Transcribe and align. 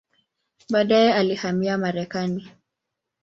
Baadaye 0.71 1.13
alihamia 1.13 1.77
Marekani. 1.77 2.51